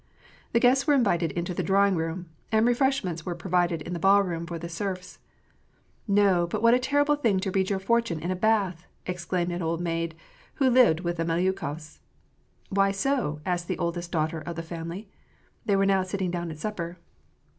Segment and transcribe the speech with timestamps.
[0.53, 4.47] The guests were invited into the drawing room, and refreshments were provided in the ballroom
[4.47, 5.19] for the serfs."
[6.21, 9.61] No, but what a terrible thing to read your fortune in a bath!" exclaimed an
[9.61, 10.15] old maid,
[10.55, 11.99] who lived with the Melyukof s.
[12.69, 15.07] "Why so?" asked the oldest daughter of the family.
[15.67, 16.97] They were now sitting down at supper.